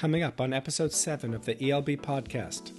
[0.00, 2.72] Coming up on episode 7 of the ELB podcast.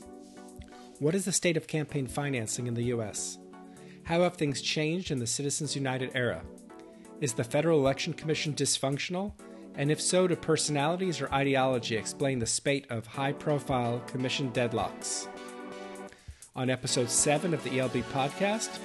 [0.97, 3.37] What is the state of campaign financing in the U.S.?
[4.05, 6.41] How have things changed in the Citizens United era?
[7.19, 9.33] Is the Federal Election Commission dysfunctional?
[9.75, 15.27] And if so, do personalities or ideology explain the spate of high profile commission deadlocks?
[16.55, 18.79] On episode 7 of the ELB podcast,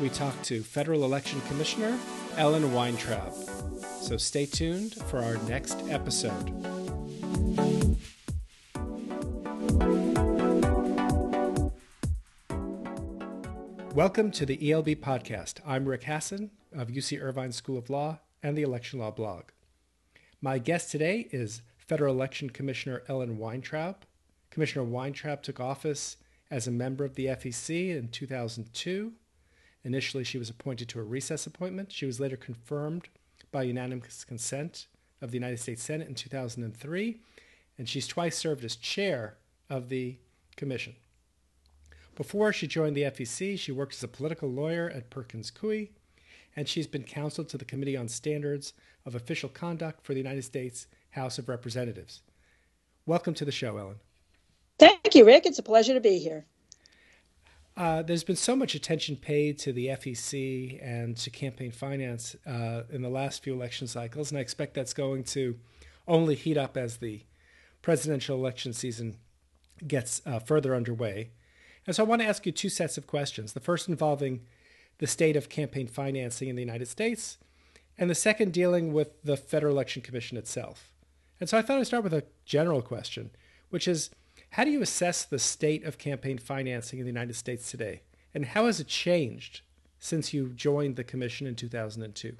[0.00, 1.98] we talk to Federal Election Commissioner
[2.36, 3.34] Ellen Weintraub.
[4.00, 6.71] So stay tuned for our next episode.
[14.02, 15.60] Welcome to the ELB podcast.
[15.64, 19.44] I'm Rick Hasen of UC Irvine School of Law and the Election Law blog.
[20.40, 24.04] My guest today is Federal Election Commissioner Ellen Weintraub.
[24.50, 26.16] Commissioner Weintraub took office
[26.50, 29.12] as a member of the FEC in 2002.
[29.84, 31.92] Initially, she was appointed to a recess appointment.
[31.92, 33.08] She was later confirmed
[33.52, 34.88] by unanimous consent
[35.20, 37.20] of the United States Senate in 2003,
[37.78, 39.36] and she's twice served as chair
[39.70, 40.18] of the
[40.56, 40.96] commission.
[42.14, 45.88] Before she joined the FEC, she worked as a political lawyer at Perkins Coie,
[46.54, 48.74] and she's been counsel to the Committee on Standards
[49.06, 52.20] of Official Conduct for the United States House of Representatives.
[53.06, 53.96] Welcome to the show, Ellen.
[54.78, 55.46] Thank you, Rick.
[55.46, 56.44] It's a pleasure to be here.
[57.76, 62.82] Uh, there's been so much attention paid to the FEC and to campaign finance uh,
[62.90, 65.58] in the last few election cycles, and I expect that's going to
[66.06, 67.22] only heat up as the
[67.80, 69.16] presidential election season
[69.86, 71.30] gets uh, further underway.
[71.86, 73.52] And so I want to ask you two sets of questions.
[73.52, 74.42] The first involving
[74.98, 77.38] the state of campaign financing in the United States,
[77.98, 80.92] and the second dealing with the Federal Election Commission itself.
[81.40, 83.30] And so I thought I'd start with a general question,
[83.70, 84.10] which is
[84.50, 88.02] how do you assess the state of campaign financing in the United States today?
[88.34, 89.62] And how has it changed
[89.98, 92.36] since you joined the commission in 2002?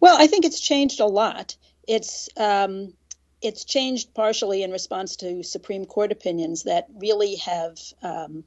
[0.00, 1.56] Well, I think it's changed a lot.
[1.86, 2.92] It's um,
[3.44, 8.44] it's changed partially in response to Supreme Court opinions that really have um,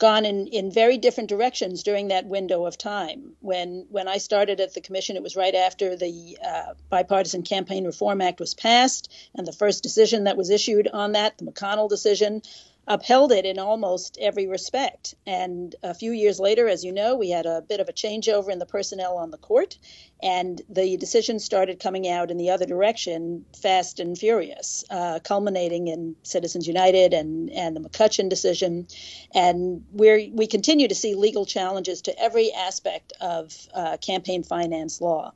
[0.00, 3.36] gone in, in very different directions during that window of time.
[3.40, 7.84] When when I started at the commission, it was right after the uh, Bipartisan Campaign
[7.84, 11.88] Reform Act was passed, and the first decision that was issued on that, the McConnell
[11.88, 12.42] decision,
[12.90, 15.14] upheld it in almost every respect.
[15.24, 18.50] And a few years later, as you know, we had a bit of a changeover
[18.50, 19.78] in the personnel on the court,
[20.20, 25.86] and the decisions started coming out in the other direction fast and furious, uh, culminating
[25.86, 28.88] in Citizens United and, and the McCutcheon decision.
[29.32, 35.00] And we we continue to see legal challenges to every aspect of uh, campaign finance
[35.00, 35.32] law.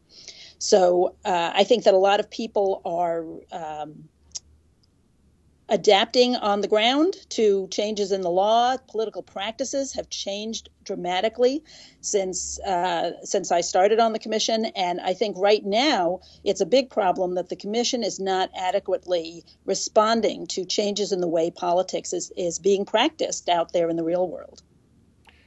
[0.59, 4.09] So uh, I think that a lot of people are um,
[5.69, 8.77] adapting on the ground to changes in the law.
[8.89, 11.63] Political practices have changed dramatically
[12.01, 16.67] since uh, since I started on the commission, and I think right now it's a
[16.67, 22.13] big problem that the commission is not adequately responding to changes in the way politics
[22.13, 24.63] is is being practiced out there in the real world.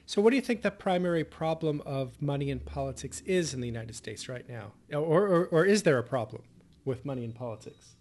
[0.07, 3.67] So, what do you think the primary problem of money in politics is in the
[3.67, 6.43] United States right now, or or, or is there a problem
[6.85, 7.95] with money in politics?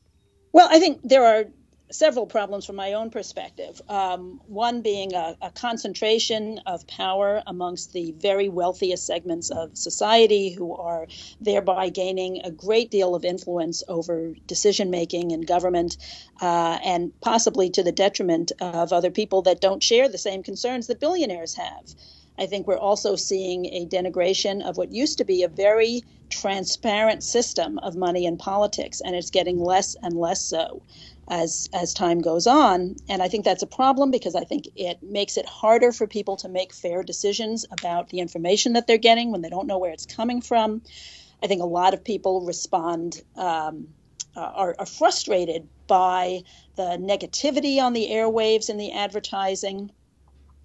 [0.52, 1.44] Well, I think there are
[1.90, 3.80] several problems from my own perspective.
[3.88, 10.50] Um, one being a, a, concentration of power amongst the very wealthiest segments of society
[10.50, 11.06] who are
[11.40, 15.96] thereby gaining a great deal of influence over decision making in government
[16.40, 20.88] uh, and possibly to the detriment of other people that don't share the same concerns
[20.88, 21.94] that billionaires have.
[22.38, 27.22] I think we're also seeing a denigration of what used to be a very transparent
[27.22, 30.82] system of money in politics, and it's getting less and less so
[31.28, 32.96] as as time goes on.
[33.08, 36.36] And i think that's a problem because i think it makes it harder for people
[36.38, 39.92] to make fair decisions about the information that they're getting when they don't know where
[39.92, 40.82] it's coming from.
[41.42, 43.88] I think a lot of people respond um,
[44.36, 46.42] uh, are, are frustrated by
[46.76, 49.90] the negativity on the airwaves and the advertising.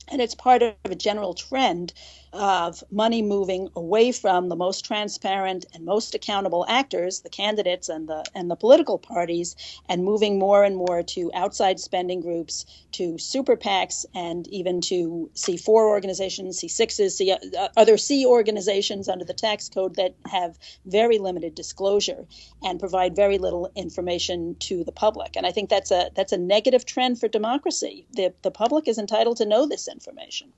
[0.10, 1.94] And it's part of a general trend
[2.34, 8.08] of money moving away from the most transparent and most accountable actors, the candidates and
[8.08, 9.56] the and the political parties,
[9.90, 15.30] and moving more and more to outside spending groups, to super PACs, and even to
[15.36, 21.18] C4 organizations, C6s, C, uh, other C organizations under the tax code that have very
[21.18, 22.26] limited disclosure
[22.64, 25.36] and provide very little information to the public.
[25.36, 28.06] And I think that's a that's a negative trend for democracy.
[28.14, 30.54] The the public is entitled to know this information.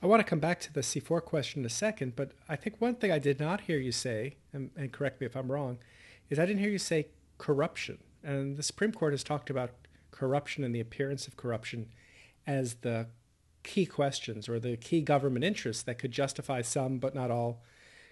[0.00, 2.76] I want to come back to the C4 question in a second, but I think
[2.78, 5.78] one thing I did not hear you say, and, and, correct me if I'm wrong,
[6.30, 7.98] is I didn't hear you say corruption.
[8.22, 9.70] And the Supreme Court has talked about
[10.12, 11.88] corruption and the appearance of corruption
[12.46, 13.06] as the
[13.64, 17.62] key questions or the key government interests that could justify some, but not all,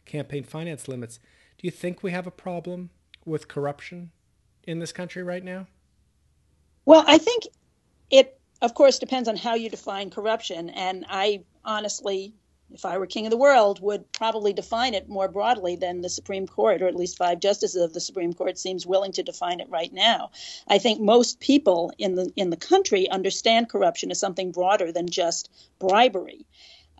[0.04, 1.18] campaign finance limits.
[1.58, 2.90] Do you think we have a problem
[3.24, 4.10] with corruption
[4.64, 5.66] in this country right now?
[6.84, 7.44] Well, I think
[8.10, 10.70] it, of course, depends on how you define corruption.
[10.70, 12.34] And I honestly,
[12.72, 16.08] if I were king of the world, would probably define it more broadly than the
[16.08, 19.60] Supreme Court, or at least five justices of the Supreme Court seems willing to define
[19.60, 20.30] it right now.
[20.66, 25.08] I think most people in the in the country understand corruption as something broader than
[25.08, 26.46] just bribery.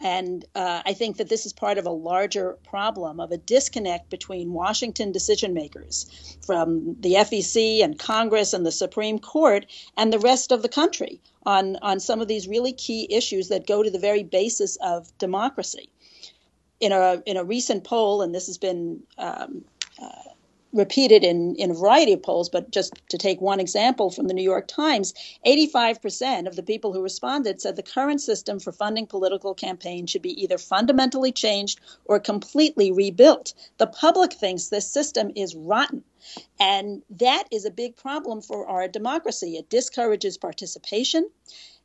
[0.03, 4.11] And uh, I think that this is part of a larger problem of a disconnect
[4.11, 9.67] between Washington decision makers from the FEC and Congress and the Supreme Court
[9.97, 13.67] and the rest of the country on, on some of these really key issues that
[13.67, 15.89] go to the very basis of democracy.
[16.79, 19.65] In a, in a recent poll, and this has been um,
[20.01, 20.11] uh,
[20.77, 24.35] repeated in, in a variety of polls, but just to take one example from the
[24.35, 25.15] New York Times,
[25.47, 30.23] 85% of the people who responded said the current system for funding political campaigns should
[30.23, 33.55] be either fundamentally changed or completely rebuilt.
[33.79, 36.05] The public thinks this system is rotten.
[36.61, 39.57] And that is a big problem for our democracy.
[39.57, 41.31] It discourages participation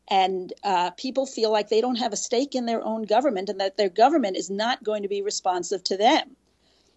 [0.07, 3.59] and uh, people feel like they don't have a stake in their own government and
[3.61, 6.35] that their government is not going to be responsive to them.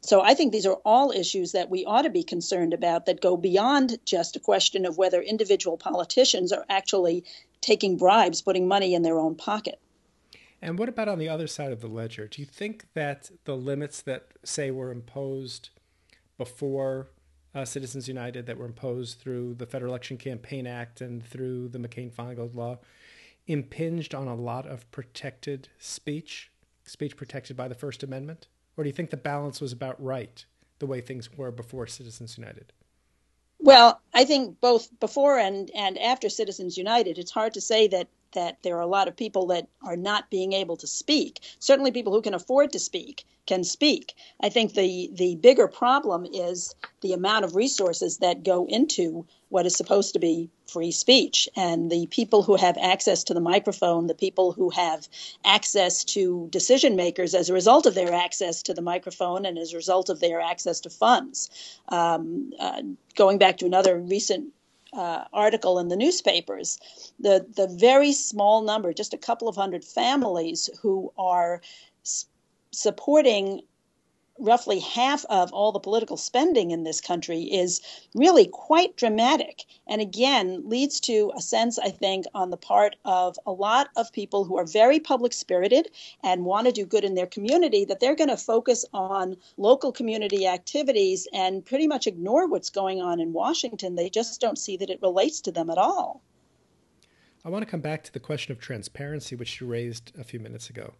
[0.04, 3.22] So I think these are all issues that we ought to be concerned about that
[3.22, 7.24] go beyond just a question of whether individual politicians are actually
[7.62, 9.80] taking bribes, putting money in their own pocket.
[10.60, 12.28] And what about on the other side of the ledger?
[12.28, 15.70] Do you think that the limits that, say, were imposed
[16.36, 17.08] before
[17.54, 21.78] uh, Citizens United, that were imposed through the Federal Election Campaign Act and through the
[21.78, 22.78] McCain Feingold law,
[23.46, 26.50] impinged on a lot of protected speech,
[26.84, 28.48] speech protected by the First Amendment?
[28.76, 30.44] Or do you think the balance was about right,
[30.78, 32.72] the way things were before Citizens United?
[33.60, 38.08] Well, I think both before and, and after Citizens United, it's hard to say that
[38.34, 41.40] that there are a lot of people that are not being able to speak.
[41.58, 44.14] Certainly, people who can afford to speak can speak.
[44.40, 49.66] I think the the bigger problem is the amount of resources that go into what
[49.66, 54.06] is supposed to be free speech, and the people who have access to the microphone,
[54.06, 55.06] the people who have
[55.44, 59.72] access to decision makers as a result of their access to the microphone and as
[59.72, 61.50] a result of their access to funds.
[61.88, 62.82] Um, uh,
[63.14, 64.52] going back to another recent
[64.96, 66.78] uh, article in the newspapers,
[67.18, 71.60] the the very small number, just a couple of hundred families who are
[72.04, 72.26] s-
[72.72, 73.62] supporting
[74.38, 77.80] roughly half of all the political spending in this country is
[78.14, 79.64] really quite dramatic.
[79.86, 84.12] And again leads to a sense i think on the part of a lot of
[84.12, 85.88] people who are very public spirited
[86.22, 89.92] and want to do good in their community that they're going to focus on local
[89.92, 93.94] community activities and pretty much ignore what's going on in washington.
[93.94, 96.22] They just don't see that it relates to them at all.
[97.44, 100.40] I want to come back to the question of transparency which you raised a few
[100.40, 100.94] minutes ago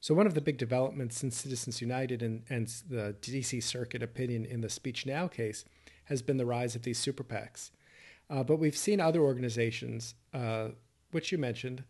[0.00, 4.44] so, one of the big developments since Citizens United and, and the DC Circuit opinion
[4.44, 5.64] in the Speech Now case
[6.04, 7.70] has been the rise of these super PACs.
[8.30, 10.68] Uh, but we've seen other organizations, uh,
[11.10, 11.82] which you mentioned,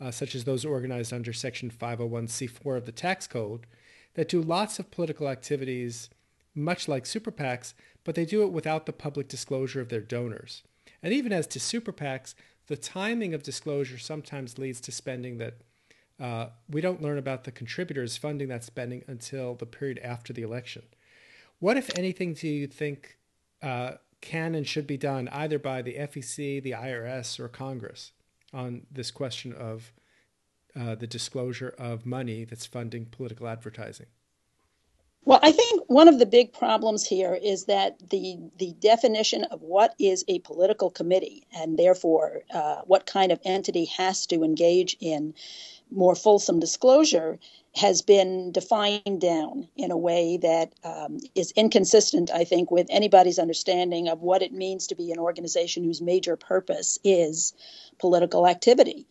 [0.00, 3.66] uh, such as those organized under Section 501c4 of the tax code,
[4.14, 6.08] that do lots of political activities,
[6.54, 7.74] much like super PACs,
[8.04, 10.62] but they do it without the public disclosure of their donors.
[11.02, 12.34] And even as to super PACs,
[12.68, 15.58] the timing of disclosure sometimes leads to spending that
[16.20, 20.42] uh, we don't learn about the contributors funding that spending until the period after the
[20.42, 20.82] election.
[21.58, 23.16] What, if anything, do you think
[23.62, 28.12] uh, can and should be done either by the FEC, the IRS, or Congress
[28.52, 29.92] on this question of
[30.78, 34.06] uh, the disclosure of money that's funding political advertising?
[35.24, 39.62] Well, I think one of the big problems here is that the the definition of
[39.62, 44.96] what is a political committee and therefore uh, what kind of entity has to engage
[45.00, 45.34] in
[45.90, 47.38] more fulsome disclosure
[47.76, 53.38] has been defined down in a way that um, is inconsistent, I think, with anybody's
[53.38, 57.52] understanding of what it means to be an organization whose major purpose is
[57.98, 59.06] political activity.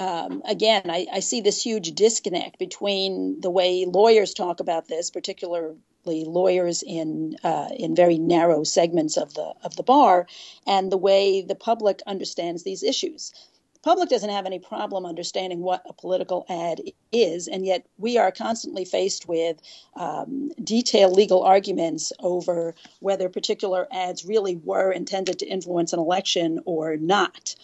[0.00, 5.10] Um, again, I, I, see this huge disconnect between the way lawyers talk about this,
[5.10, 5.76] particularly
[6.06, 10.26] lawyers in uh, in very narrow segments of the of the bar,
[10.66, 13.34] and the way the public understands these issues
[13.82, 16.80] public doesn't have any problem understanding what a political ad
[17.12, 19.60] is, and yet we are constantly faced with
[19.96, 26.60] um, detailed legal arguments over whether particular ads really were intended to influence an election
[26.66, 27.54] or not.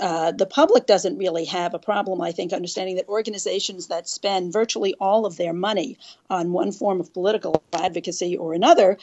[0.00, 4.52] Uh, the public doesn't really have a problem, I think, understanding that organizations that spend
[4.52, 5.98] virtually all of their money
[6.30, 8.98] on one form of political advocacy or another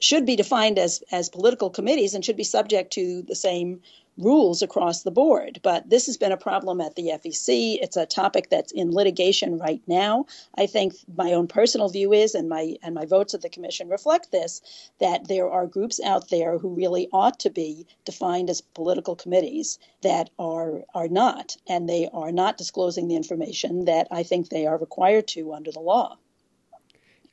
[0.00, 3.80] should be defined as, as political committees and should be subject to the same
[4.16, 5.60] rules across the board.
[5.62, 7.78] But this has been a problem at the FEC.
[7.80, 10.26] It's a topic that's in litigation right now.
[10.56, 13.88] I think my own personal view is, and my and my votes at the commission
[13.88, 14.62] reflect this,
[15.00, 19.78] that there are groups out there who really ought to be defined as political committees
[20.02, 24.66] that are are not, and they are not disclosing the information that I think they
[24.66, 26.18] are required to under the law.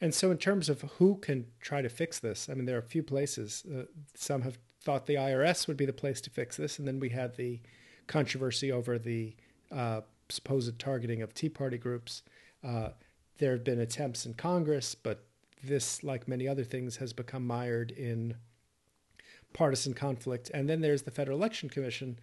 [0.02, 2.80] And so, in terms of who can try to fix this, I mean, there are
[2.80, 3.64] a few places.
[3.72, 3.84] Uh,
[4.16, 6.80] some have thought the IRS would be the place to fix this.
[6.80, 7.60] And then we had the
[8.08, 9.36] controversy over the
[9.72, 12.24] uh, supposed targeting of Tea Party groups.
[12.64, 12.90] Uh,
[13.38, 15.26] there have been attempts in Congress, but
[15.64, 18.36] this, like many other things, has become mired in
[19.54, 20.50] partisan conflict.
[20.54, 22.20] And then there's the Federal Election Commission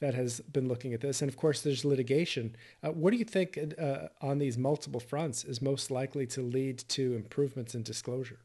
[0.00, 1.22] that has been looking at this.
[1.22, 2.56] And of course, there's litigation.
[2.82, 6.78] Uh, what do you think uh, on these multiple fronts is most likely to lead
[6.88, 8.40] to improvements in disclosure?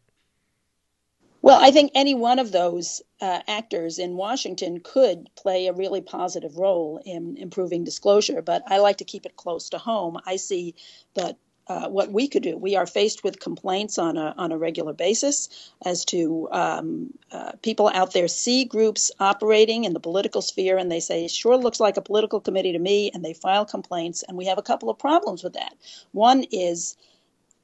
[1.48, 6.02] Well, I think any one of those uh, actors in Washington could play a really
[6.02, 10.20] positive role in improving disclosure, but I like to keep it close to home.
[10.26, 10.76] I see
[11.14, 11.38] that
[11.68, 12.58] uh, what we could do.
[12.58, 17.54] We are faced with complaints on a on a regular basis as to um, uh,
[17.62, 21.80] people out there see groups operating in the political sphere, and they say, "Sure looks
[21.80, 24.22] like a political committee to me," and they file complaints.
[24.28, 25.76] And we have a couple of problems with that.
[26.12, 26.98] One is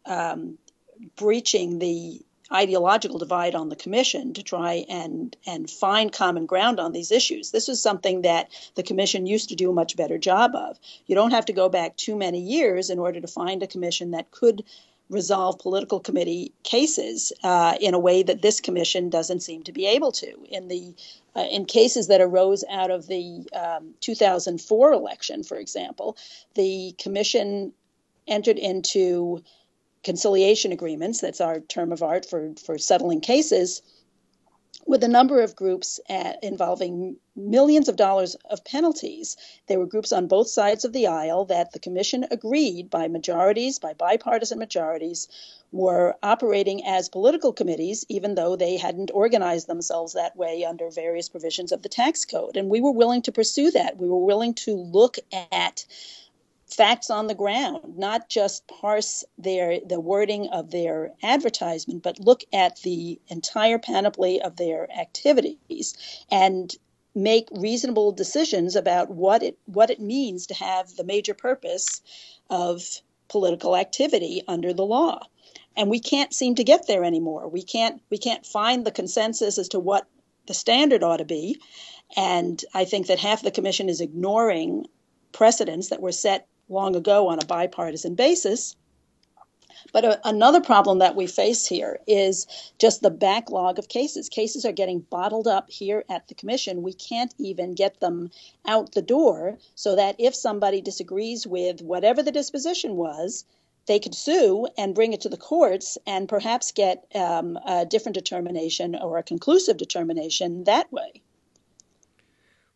[0.05, 0.57] um,
[1.17, 2.21] breaching the
[2.53, 7.51] ideological divide on the commission to try and and find common ground on these issues.
[7.51, 10.79] This is something that the commission used to do a much better job of.
[11.07, 14.11] You don't have to go back too many years in order to find a commission
[14.11, 14.63] that could
[15.09, 19.85] resolve political committee cases uh, in a way that this commission doesn't seem to be
[19.85, 20.33] able to.
[20.49, 20.95] In the
[21.35, 26.15] uh, in cases that arose out of the um, 2004 election, for example,
[26.55, 27.73] the commission
[28.27, 29.43] entered into
[30.03, 33.81] conciliation agreements, that's our term of art for, for settling cases,
[34.85, 39.37] with a number of groups at, involving millions of dollars of penalties.
[39.67, 43.79] There were groups on both sides of the aisle that the commission agreed by majorities,
[43.79, 45.29] by bipartisan majorities,
[45.71, 51.29] were operating as political committees, even though they hadn't organized themselves that way under various
[51.29, 52.57] provisions of the tax code.
[52.57, 53.97] And we were willing to pursue that.
[53.97, 55.17] We were willing to look
[55.51, 55.85] at
[56.73, 62.43] facts on the ground, not just parse their the wording of their advertisement, but look
[62.51, 65.95] at the entire panoply of their activities
[66.29, 66.75] and
[67.15, 72.01] make reasonable decisions about what it what it means to have the major purpose
[72.49, 72.83] of
[73.27, 75.19] political activity under the law.
[75.75, 77.47] And we can't seem to get there anymore.
[77.47, 80.07] We can't we can't find the consensus as to what
[80.47, 81.59] the standard ought to be.
[82.15, 84.85] And I think that half the commission is ignoring
[85.31, 88.75] precedents that were set long ago on a bipartisan basis.
[89.91, 92.47] But a, another problem that we face here is
[92.79, 94.29] just the backlog of cases.
[94.29, 96.83] Cases are getting bottled up here at the commission.
[96.83, 98.31] We can't even get them
[98.65, 103.45] out the door so that if somebody disagrees with whatever the disposition was,
[103.85, 108.15] they could sue and bring it to the courts and perhaps get um, a different
[108.15, 111.21] determination or a conclusive determination that way.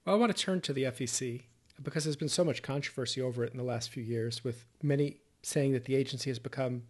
[0.06, 1.44] Well, I want to turn to the FEC
[1.88, 5.22] because there's been so much controversy over it in the last few years, with many
[5.42, 6.84] saying that the agency has become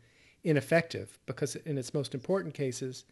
[0.44, 3.06] ineffective because, in its most important cases,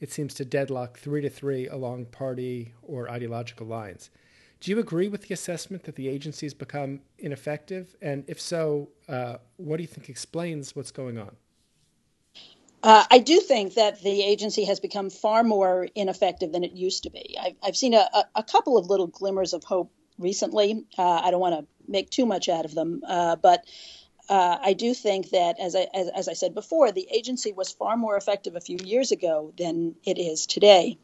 [0.00, 4.10] it seems to deadlock three to three along party or ideological lines.
[4.58, 7.94] Do you agree with the assessment that the agency has become ineffective?
[8.02, 11.36] And if so, uh, what do you think explains what's going on?
[12.82, 17.04] Uh, I do think that the agency has become far more ineffective than it used
[17.04, 17.36] to be.
[17.40, 20.84] I've, I've seen a, a, couple of little glimmers of hope recently.
[20.96, 23.64] Uh, I don't want to make too much out of them, uh, but
[24.28, 27.72] uh, I do think that, as I, as, as I said before, the agency was
[27.72, 30.98] far more effective a few years ago than it is today.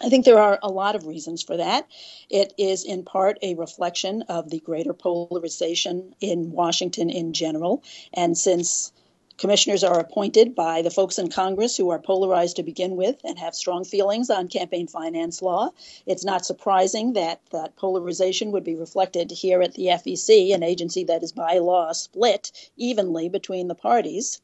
[0.00, 1.88] I think there are a lot of reasons for that.
[2.30, 7.82] It is in part a reflection of the greater polarization in Washington in general.
[8.14, 8.92] And since
[9.38, 13.38] Commissioners are appointed by the folks in Congress who are polarized to begin with and
[13.38, 15.70] have strong feelings on campaign finance law.
[16.06, 21.04] It's not surprising that that polarization would be reflected here at the FEC, an agency
[21.04, 24.40] that is by law split evenly between the parties.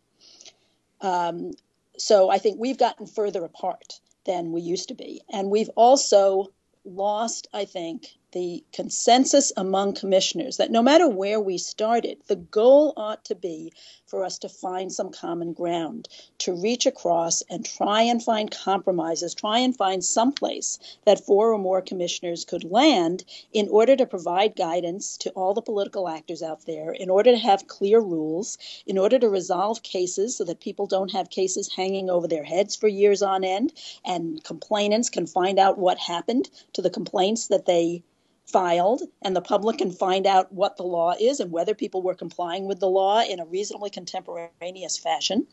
[1.00, 1.50] Um,
[1.98, 5.22] so I think we've gotten further apart than we used to be.
[5.28, 6.52] And we've also
[6.84, 12.92] lost, I think, the consensus among commissioners that no matter where we started, the goal
[12.96, 13.72] ought to be
[14.06, 19.34] for us to find some common ground, to reach across and try and find compromises,
[19.34, 24.04] try and find some place that four or more commissioners could land in order to
[24.04, 28.58] provide guidance to all the political actors out there, in order to have clear rules,
[28.84, 32.74] in order to resolve cases so that people don't have cases hanging over their heads
[32.74, 33.72] for years on end,
[34.04, 38.02] and complainants can find out what happened to the complaints that they
[38.46, 42.14] filed and the public can find out what the law is and whether people were
[42.14, 45.46] complying with the law in a reasonably contemporaneous fashion.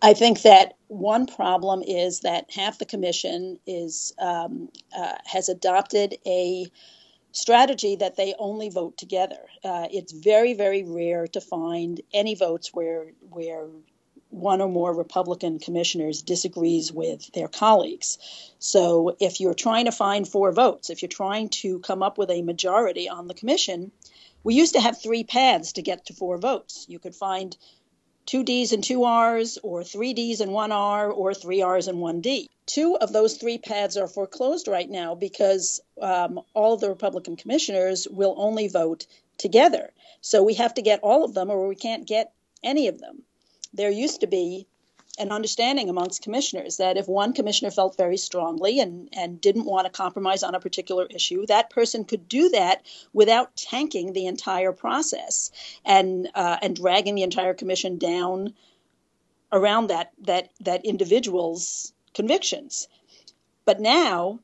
[0.00, 6.16] I think that one problem is that half the commission is um, uh, has adopted
[6.26, 6.66] a
[7.32, 9.40] strategy that they only vote together.
[9.64, 13.68] Uh, it's very, very rare to find any votes where where
[14.32, 18.18] one or more Republican commissioners disagrees with their colleagues.
[18.58, 22.30] So if you're trying to find four votes, if you're trying to come up with
[22.30, 23.92] a majority on the commission,
[24.42, 26.86] we used to have three paths to get to four votes.
[26.88, 27.54] You could find
[28.24, 32.00] two D's and two R's, or three D's and one R, or three R's and
[32.00, 32.48] one D.
[32.64, 37.36] Two of those three paths are foreclosed right now because um, all of the Republican
[37.36, 39.90] commissioners will only vote together.
[40.22, 43.24] So we have to get all of them, or we can't get any of them
[43.72, 44.66] there used to be
[45.18, 49.84] an understanding amongst commissioners that if one commissioner felt very strongly and, and didn't want
[49.84, 54.72] to compromise on a particular issue, that person could do that without tanking the entire
[54.72, 55.50] process
[55.84, 58.54] and uh, and dragging the entire commission down
[59.52, 62.88] around that that that individual's convictions.
[63.66, 64.40] But now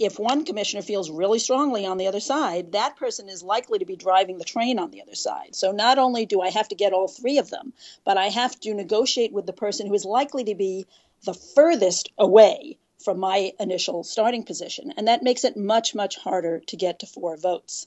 [0.00, 3.84] if one commissioner feels really strongly on the other side, that person is likely to
[3.84, 5.54] be driving the train on the other side.
[5.54, 8.58] So not only do I have to get all three of them, but I have
[8.60, 10.86] to negotiate with the person who is likely to be
[11.24, 14.94] the furthest away from my initial starting position.
[14.96, 17.86] And that makes it much, much harder to get to four votes.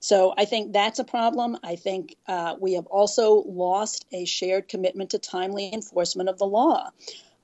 [0.00, 1.58] So I think that's a problem.
[1.62, 6.46] I think uh, we have also lost a shared commitment to timely enforcement of the
[6.46, 6.90] law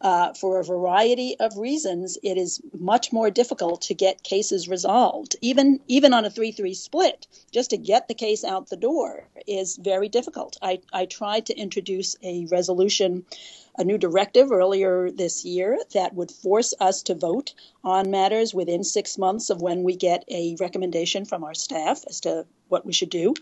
[0.01, 5.37] uh, for a variety of reasons, it is much more difficult to get cases resolved.
[5.41, 9.77] Even even on a three-three split, just to get the case out the door is
[9.77, 10.57] very difficult.
[10.63, 13.25] I, I tried to introduce a resolution
[13.79, 18.83] a new directive earlier this year that would force us to vote on matters within
[18.83, 22.93] six months of when we get a recommendation from our staff as to what we
[22.93, 23.35] should do.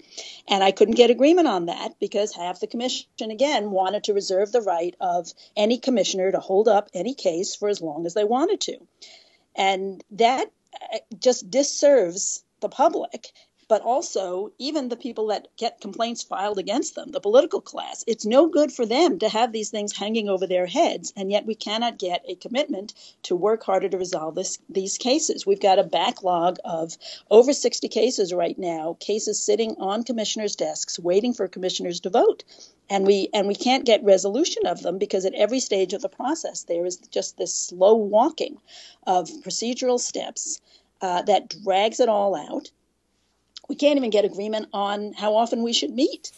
[0.49, 4.53] And I couldn't get agreement on that because half the commission, again, wanted to reserve
[4.53, 8.25] the right of any commissioner to hold up any case for as long as they
[8.25, 8.79] wanted to.
[9.55, 10.51] And that
[10.93, 13.33] uh, just disserves the public
[13.69, 18.05] but also even the people that get complaints filed against them, the political class.
[18.07, 21.47] It's no good for them to have these things hanging over their heads, and yet
[21.47, 25.45] we cannot get a commitment to work harder to resolve this, these cases.
[25.45, 26.97] We've got a backlog of
[27.29, 32.45] over 60 cases right now, cases sitting on commissioners' desks waiting for commissioners to vote.
[32.89, 36.09] And we and we can't get resolution of them because at every stage of the
[36.09, 38.59] process there is just this slow walking
[39.09, 40.61] of procedural steps
[41.01, 42.71] uh, that drags it all out
[43.69, 46.33] we can't even get agreement on how often we should meet.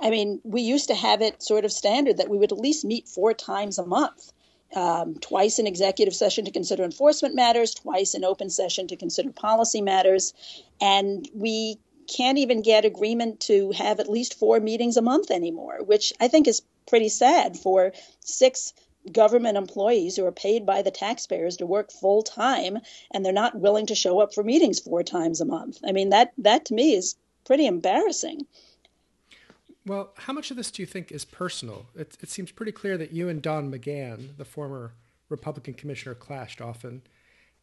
[0.00, 2.84] I mean, we used to have it sort of standard that we would at least
[2.84, 4.32] meet four times a month.
[4.74, 9.32] Um, twice in executive session to consider enforcement matters, twice in open session to consider
[9.32, 10.34] policy matters.
[10.78, 15.78] And we can't even get agreement to have at least four meetings a month anymore,
[15.84, 18.74] which I think is pretty sad for six
[19.08, 22.78] government employees who are paid by the taxpayers to work full time
[23.12, 25.78] and they're not willing to show up for meetings four times a month.
[25.86, 28.46] I mean that that to me is pretty embarrassing.
[29.86, 31.86] Well, how much of this do you think is personal?
[31.94, 34.92] It, it seems pretty clear that you and Don McGahn, the former
[35.30, 37.02] Republican commissioner, clashed often,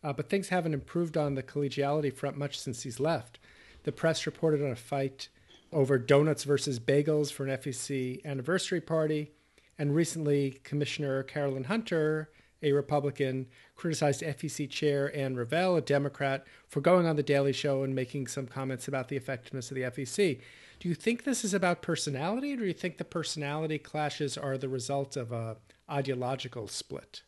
[0.04, 3.38] uh, but things haven't improved on the collegiality front much since he's left.
[3.84, 5.30] The press reported on a fight
[5.72, 9.32] over donuts versus bagels for an FEC anniversary party.
[9.78, 12.30] And recently, Commissioner Carolyn Hunter,
[12.62, 17.84] a Republican, criticized FEC Chair Ann Ravel, a Democrat, for going on The Daily Show
[17.84, 20.40] and making some comments about the effectiveness of the FEC.
[20.80, 24.58] Do you think this is about personality, or do you think the personality clashes are
[24.58, 25.58] the result of a
[25.90, 27.22] ideological split?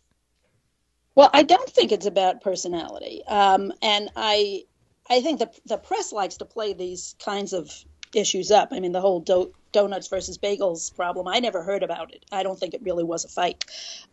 [1.16, 4.64] Well, I don't think it's about personality, um, and I,
[5.10, 7.72] I think the the press likes to play these kinds of
[8.14, 8.70] issues up.
[8.72, 12.26] I mean, the whole do- donuts versus bagels problem, I never heard about it.
[12.32, 13.66] I don't think it really was a fight.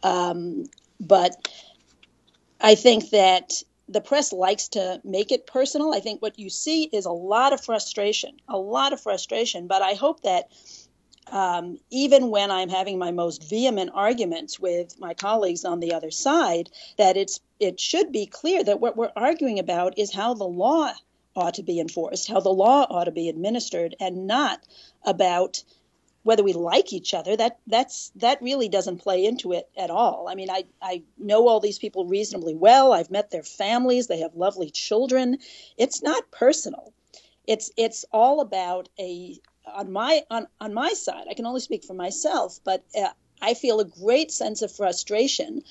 [0.02, 0.64] Um,
[1.00, 1.48] but
[2.60, 3.52] I think that
[3.88, 5.92] the press likes to make it personal.
[5.92, 9.66] I think what you see is a lot of frustration, a lot of frustration.
[9.66, 10.48] But I hope that
[11.30, 16.10] um, even when I'm having my most vehement arguments with my colleagues on the other
[16.10, 20.44] side, that it's it should be clear that what we're arguing about is how the
[20.44, 20.92] law
[21.36, 24.60] ought to be enforced, how the law ought to be administered, and not
[25.04, 25.62] about
[26.22, 27.36] whether we like each other.
[27.36, 30.26] That that's that really doesn't play into it at all.
[30.28, 32.92] I mean i i know all these people reasonably well.
[32.92, 34.06] I've met their families.
[34.06, 35.38] They have lovely children.
[35.76, 36.92] It's not personal.
[37.46, 41.84] It's it's all about a on my on on my side i can only speak
[41.84, 43.08] for myself but uh,
[43.40, 45.62] i feel a great sense of frustration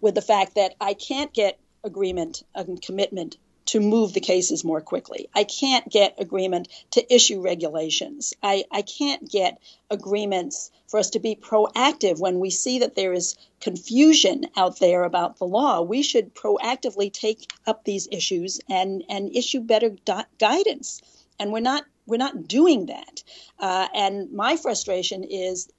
[0.00, 3.36] with the fact that i can't get agreement and commitment
[3.70, 5.28] to move the cases more quickly.
[5.32, 8.34] I can't get agreement to issue regulations.
[8.42, 13.12] I, I can't get agreements for us to be proactive when we see that there
[13.12, 15.82] is confusion out there about the law.
[15.82, 19.90] We should proactively take up these issues and, and issue better
[20.38, 21.00] guidance.
[21.38, 23.22] And we're not we're not doing that.
[23.60, 25.70] Uh, and my frustration is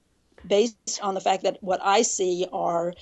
[0.46, 2.94] based on the fact that what I see are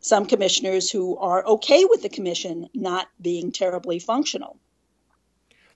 [0.00, 4.56] some commissioners who are okay with the commission not being terribly functional.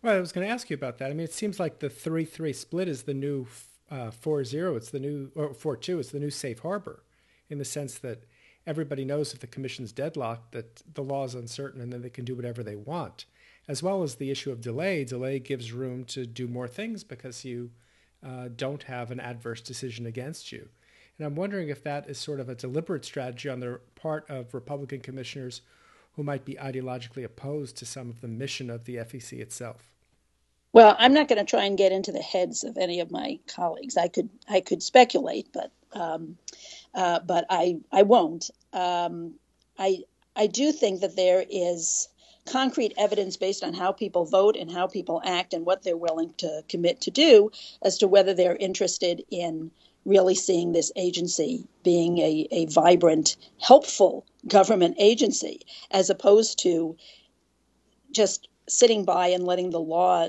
[0.02, 1.10] Well, I was going to ask you about that.
[1.10, 3.46] I mean, it seems like the 3 3 split is the new
[3.90, 7.04] uh, it's the new, or 4 2, it's the new safe harbor
[7.48, 8.24] in the sense that
[8.66, 12.24] everybody knows if the commission's deadlocked that the law is uncertain and then they can
[12.24, 13.26] do whatever they want.
[13.68, 17.44] As well as the issue of delay, delay gives room to do more things because
[17.44, 17.70] you
[18.22, 20.68] uh, don't have an adverse decision against you.
[21.18, 24.53] And I'm wondering if that is sort of a deliberate strategy on the part of
[24.53, 25.62] Republican commissioners
[26.16, 29.90] who might be ideologically opposed to some of the mission of the FEC itself.
[30.72, 33.38] Well, I'm not going to try and get into the heads of any of my
[33.46, 33.96] colleagues.
[33.96, 36.37] I could I could speculate, but um,
[36.94, 38.50] uh, but I I won't.
[38.72, 39.35] Um,
[39.79, 40.00] I
[40.35, 42.09] I do think that there is
[42.46, 46.35] concrete evidence based on how people vote and how people act and what they're willing
[46.38, 47.50] to commit to do
[47.81, 49.70] as to whether they're interested in
[50.05, 56.97] really seeing this agency being a, a vibrant, helpful government agency, as opposed to
[58.11, 60.29] just sitting by and letting the law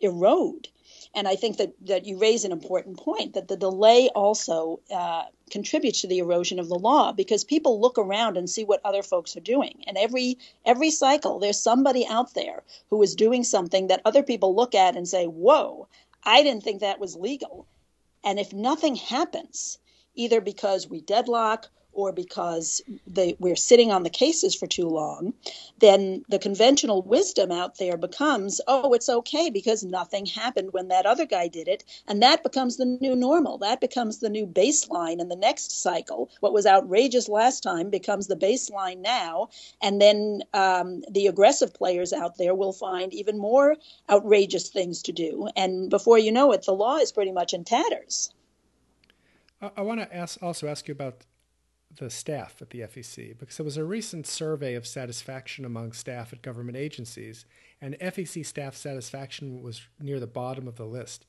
[0.00, 0.68] erode.
[1.14, 5.24] And I think that, that you raise an important point that the delay also uh,
[5.50, 9.02] contributes to the erosion of the law because people look around and see what other
[9.02, 9.84] folks are doing.
[9.86, 14.56] And every every cycle, there's somebody out there who is doing something that other people
[14.56, 15.88] look at and say, "Whoa,
[16.24, 17.66] I didn't think that was legal."
[18.24, 19.78] And if nothing happens,
[20.14, 25.34] either because we deadlock or because they, we're sitting on the cases for too long,
[25.78, 31.06] then the conventional wisdom out there becomes, oh, it's okay because nothing happened when that
[31.06, 31.84] other guy did it.
[32.08, 33.58] And that becomes the new normal.
[33.58, 36.30] That becomes the new baseline in the next cycle.
[36.40, 39.48] What was outrageous last time becomes the baseline now.
[39.80, 43.76] And then um, the aggressive players out there will find even more
[44.08, 45.48] outrageous things to do.
[45.56, 48.32] And before you know it, the law is pretty much in tatters.
[49.76, 51.24] I want to ask, also ask you about
[51.98, 56.32] the staff at the FEC because there was a recent survey of satisfaction among staff
[56.32, 57.44] at government agencies,
[57.80, 61.26] and FEC staff satisfaction was near the bottom of the list.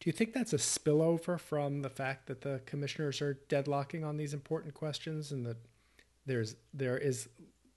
[0.00, 4.16] Do you think that's a spillover from the fact that the commissioners are deadlocking on
[4.16, 5.56] these important questions and that
[6.26, 7.28] there's there is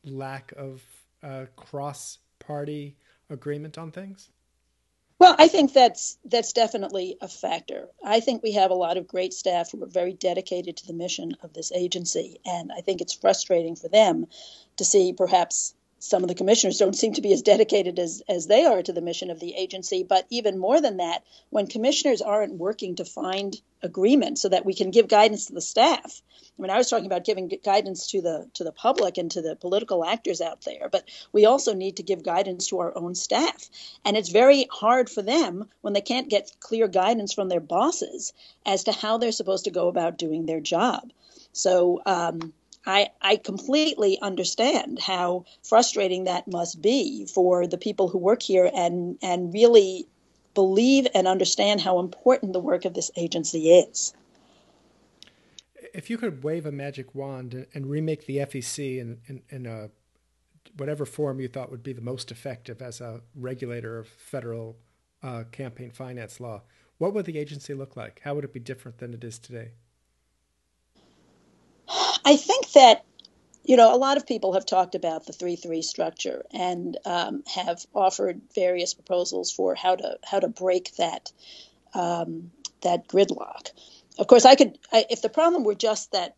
[0.03, 0.83] lack of
[1.23, 2.97] uh, cross party
[3.29, 4.29] agreement on things?
[5.19, 7.89] Well, I think that's that's definitely a factor.
[8.03, 10.93] I think we have a lot of great staff who are very dedicated to the
[10.93, 14.27] mission of this agency, and I think it's frustrating for them
[14.77, 18.47] to see perhaps some of the commissioners don't seem to be as dedicated as, as
[18.47, 20.03] they are to the mission of the agency.
[20.03, 24.73] But even more than that, when commissioners aren't working to find agreement so that we
[24.73, 26.21] can give guidance to the staff.
[26.57, 29.41] I mean, I was talking about giving guidance to the to the public and to
[29.41, 33.15] the political actors out there, but we also need to give guidance to our own
[33.15, 33.69] staff.
[34.03, 38.33] And it's very hard for them when they can't get clear guidance from their bosses
[38.65, 41.11] as to how they're supposed to go about doing their job.
[41.53, 42.53] So um,
[42.89, 48.69] I, I completely understand how frustrating that must be for the people who work here
[48.73, 50.07] and, and really
[50.55, 54.15] believe and understand how important the work of this agency is.
[55.93, 59.91] If you could wave a magic wand and remake the FEC in, in, in a,
[60.75, 64.77] whatever form you thought would be the most effective as a regulator of federal
[65.21, 66.63] uh, campaign finance law,
[66.97, 68.21] what would the agency look like?
[68.23, 69.73] How would it be different than it is today?
[72.29, 73.05] I think that
[73.63, 77.85] you know, a lot of people have talked about the three-three structure and um, have
[77.93, 81.31] offered various proposals for how to how to break that
[81.93, 83.69] um, that gridlock.
[84.17, 86.35] Of course, I could I, if the problem were just that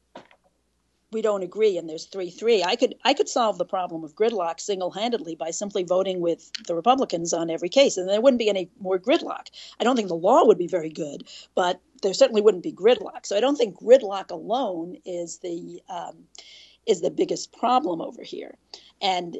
[1.12, 2.64] we don't agree and there's three three.
[2.64, 6.76] I could i could solve the problem of gridlock single-handedly by simply voting with the
[6.76, 9.48] republicans on every case and there wouldn't be any more gridlock.
[9.80, 13.26] I don't think the law would be very good but there certainly wouldn't be gridlock.
[13.26, 16.28] So i don't think gridlock alone is the um,
[16.86, 18.56] is the biggest problem over here.
[19.02, 19.38] And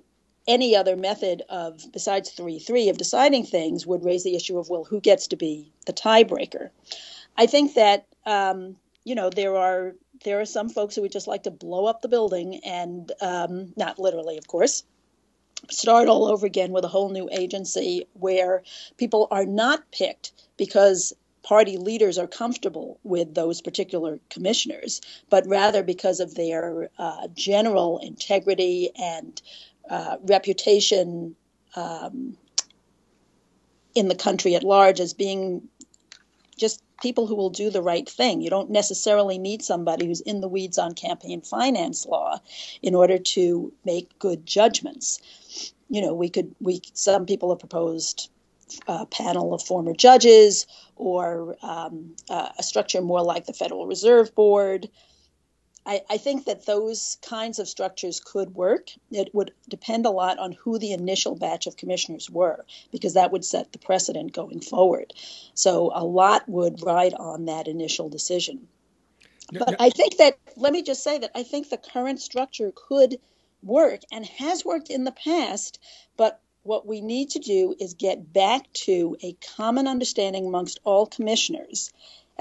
[0.48, 4.84] any other method of besides 3-3 of deciding things would raise the issue of well
[4.84, 6.70] who gets to be the tiebreaker.
[7.38, 11.28] I think that um, you know there are there are some folks who would just
[11.28, 14.84] like to blow up the building and um, not literally, of course,
[15.70, 18.64] start all over again with a whole new agency where
[18.98, 25.84] people are not picked because party leaders are comfortable with those particular commissioners, but rather
[25.84, 29.42] because of their uh, general integrity and
[29.90, 31.36] uh, reputation
[31.76, 32.38] um,
[33.96, 35.68] in the country at large as being
[37.02, 38.42] people who will do the right thing.
[38.42, 42.40] You don't necessarily need somebody who's in the weeds on campaign finance law
[42.82, 45.20] in order to make good judgments.
[45.90, 48.30] You know, we could we some people have proposed
[48.88, 54.34] a panel of former judges or um, uh, a structure more like the Federal Reserve
[54.36, 54.90] Board.
[55.86, 58.90] I, I, think that those kinds of structures could work.
[59.12, 63.32] It would depend a lot on who the initial batch of commissioners were, because that
[63.32, 65.14] would set the precedent going forward.
[65.54, 68.68] So a lot would ride on that initial decision.
[69.52, 73.20] But I think that, let me just say that I think the current structure could
[73.64, 75.80] work and has worked in the past,
[76.16, 81.06] but what we need to do is get back to a common understanding amongst all
[81.08, 81.92] commissioners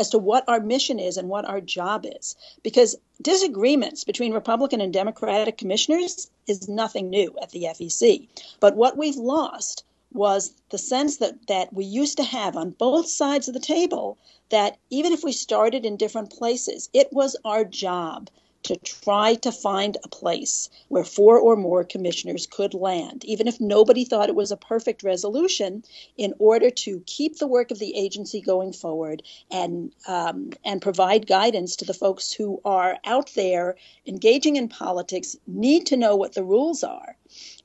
[0.00, 2.34] as to what our mission is and what our job is.
[2.62, 8.26] Because disagreements between Republican and Democratic commissioners is nothing new at the FEC.
[8.60, 13.06] But what we've lost was the sense that, that we used to have on both
[13.08, 14.16] sides of the table
[14.48, 18.30] that even if we started in different places, it was our job
[18.62, 23.60] to try to find a place where four or more commissioners could land, even if
[23.60, 25.82] nobody thought it was a perfect resolution,
[26.16, 31.26] in order to keep the work of the agency going forward and um, and provide
[31.26, 36.34] guidance to the folks who are out there engaging in politics, need to know what
[36.34, 37.16] the rules are,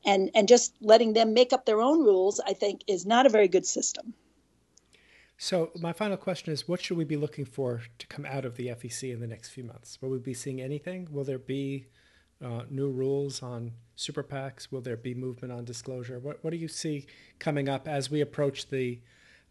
[0.06, 3.30] and and just letting them make up their own rules, I think, is not a
[3.30, 4.14] very good system.
[5.38, 8.56] So, my final question is what should we be looking for to come out of
[8.56, 10.02] the FEC in the next few months?
[10.02, 11.10] Will we be seeing anything?
[11.12, 11.88] Will there be
[12.44, 14.72] uh, new rules on super PACs?
[14.72, 16.20] Will there be movement on disclosure?
[16.20, 17.06] What, what do you see
[17.40, 19.02] coming up as we approach the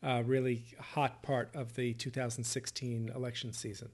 [0.03, 3.91] uh, really hot part of the 2016 election season?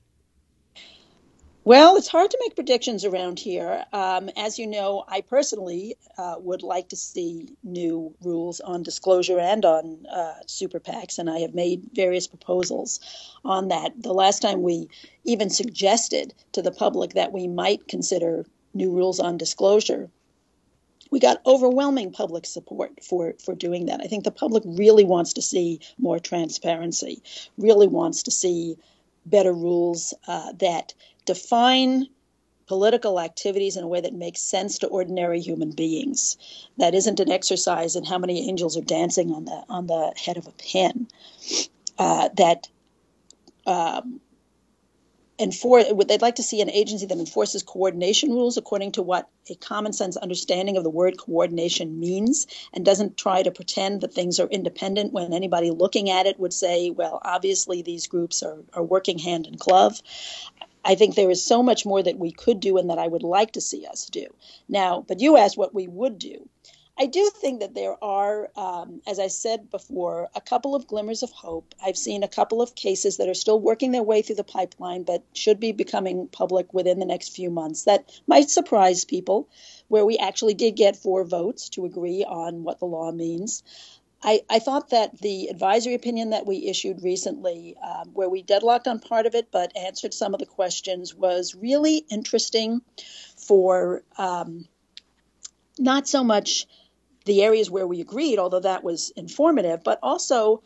[1.62, 3.84] Well, it's hard to make predictions around here.
[3.92, 9.38] Um, as you know, I personally uh, would like to see new rules on disclosure
[9.38, 13.00] and on uh, super PACs, and I have made various proposals
[13.44, 13.92] on that.
[14.02, 14.88] The last time we
[15.24, 20.08] even suggested to the public that we might consider new rules on disclosure,
[21.10, 24.00] we got overwhelming public support for, for doing that.
[24.00, 27.22] I think the public really wants to see more transparency,
[27.58, 28.76] really wants to see
[29.26, 32.06] better rules uh, that define
[32.66, 36.36] political activities in a way that makes sense to ordinary human beings.
[36.78, 40.36] That isn't an exercise in how many angels are dancing on the on the head
[40.36, 41.08] of a pin.
[41.98, 42.68] Uh, that
[43.66, 44.20] um,
[45.40, 49.54] enforce, they'd like to see an agency that enforces coordination rules according to what a
[49.56, 54.38] common sense understanding of the word coordination means and doesn't try to pretend that things
[54.38, 58.84] are independent when anybody looking at it would say, well, obviously these groups are, are
[58.84, 60.00] working hand in glove.
[60.84, 63.22] I think there is so much more that we could do and that I would
[63.22, 64.26] like to see us do.
[64.68, 66.48] Now, but you asked what we would do.
[66.98, 71.22] I do think that there are, um, as I said before, a couple of glimmers
[71.22, 71.74] of hope.
[71.82, 75.04] I've seen a couple of cases that are still working their way through the pipeline,
[75.04, 79.48] but should be becoming public within the next few months that might surprise people,
[79.88, 83.62] where we actually did get four votes to agree on what the law means.
[84.22, 88.86] I, I, thought that the advisory opinion that we issued recently, um, where we deadlocked
[88.86, 92.82] on part of it but answered some of the questions, was really interesting
[93.36, 94.66] for um,
[95.78, 96.66] not so much
[97.24, 100.62] the areas where we agreed, although that was informative, but also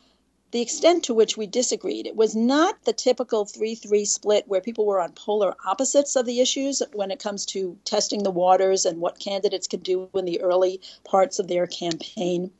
[0.54, 2.06] the extent to which we disagreed.
[2.06, 6.26] It was not the typical 3 3 split where people were on polar opposites of
[6.26, 10.24] the issues when it comes to testing the waters and what candidates can do in
[10.24, 12.52] the early parts of their campaign.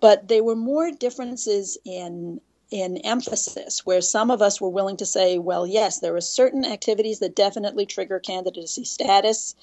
[0.00, 2.40] But there were more differences in
[2.72, 6.64] in emphasis where some of us were willing to say, well, yes, there are certain
[6.64, 9.54] activities that definitely trigger candidacy status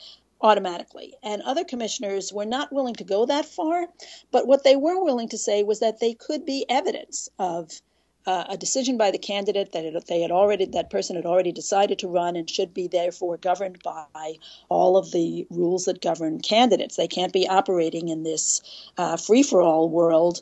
[0.43, 1.15] automatically.
[1.23, 3.87] And other commissioners were not willing to go that far,
[4.31, 7.71] but what they were willing to say was that they could be evidence of
[8.25, 11.51] uh, a decision by the candidate that it, they had already that person had already
[11.51, 14.35] decided to run and should be therefore governed by
[14.69, 16.95] all of the rules that govern candidates.
[16.95, 18.61] They can't be operating in this
[18.97, 20.41] uh, free for all world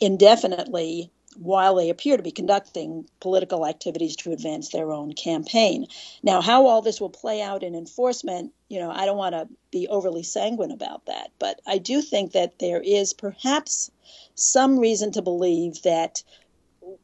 [0.00, 5.86] indefinitely while they appear to be conducting political activities to advance their own campaign.
[6.22, 9.48] Now, how all this will play out in enforcement, you know, I don't want to
[9.70, 13.90] be overly sanguine about that, but I do think that there is perhaps
[14.34, 16.22] some reason to believe that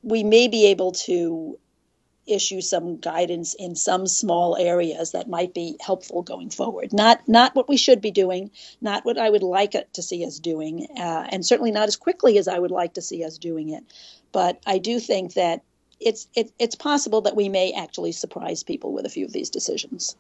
[0.03, 1.59] we may be able to
[2.29, 6.93] issue some guidance in some small areas that might be helpful going forward.
[6.93, 10.39] Not not what we should be doing, not what I would like to see us
[10.39, 13.71] doing, uh, and certainly not as quickly as I would like to see us doing
[13.71, 13.85] it.
[14.33, 15.63] But I do think that
[16.01, 19.51] it's it, it's possible that we may actually surprise people with a few of these
[19.51, 20.17] decisions.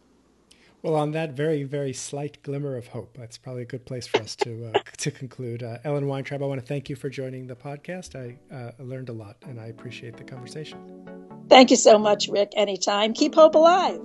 [0.82, 4.18] Well, on that very, very slight glimmer of hope, that's probably a good place for
[4.18, 5.62] us to uh, to conclude.
[5.62, 8.14] Uh, Ellen Weintraub, I want to thank you for joining the podcast.
[8.14, 11.17] I uh, learned a lot, and I appreciate the conversation.
[11.48, 12.52] Thank you so much, Rick.
[12.56, 13.14] Anytime.
[13.14, 14.00] Keep hope alive.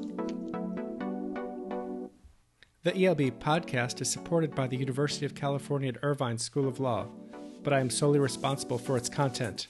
[2.84, 7.08] The ELB podcast is supported by the University of California at Irvine School of Law,
[7.64, 9.68] but I am solely responsible for its content.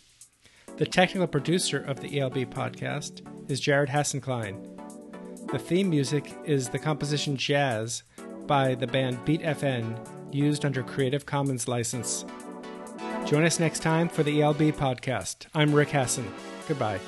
[0.78, 4.70] The technical producer of the ELB podcast is Jared Hassenklein.
[5.52, 8.02] The theme music is the composition Jazz
[8.48, 9.96] by the band Beat FN,
[10.34, 12.26] used under Creative Commons license.
[13.26, 15.46] Join us next time for the ELB podcast.
[15.54, 16.26] I'm Rick Hasen.
[16.68, 17.00] Goodbye.